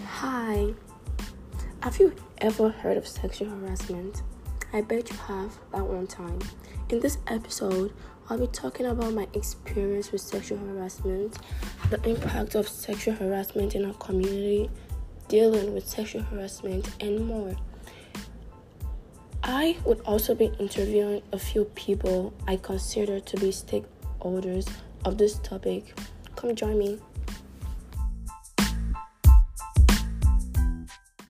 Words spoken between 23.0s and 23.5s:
to be